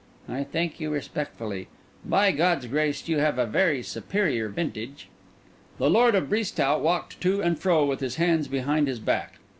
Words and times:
I 0.27 0.43
thank 0.45 0.79
you 0.79 0.89
respectfully. 0.89 1.67
By 2.03 2.31
God's 2.31 2.65
grace, 2.65 3.07
you 3.07 3.19
have 3.19 3.37
a 3.37 3.45
very 3.45 3.83
superior 3.83 4.49
vintage." 4.49 5.09
The 5.77 5.91
lord 5.91 6.15
of 6.15 6.27
Brisetout 6.29 6.81
walked 6.81 7.21
to 7.21 7.39
and 7.43 7.59
fro 7.59 7.85
with 7.85 7.99
his 7.99 8.15
hands 8.15 8.47
behind 8.47 8.87
his 8.87 8.97
back. 8.97 9.35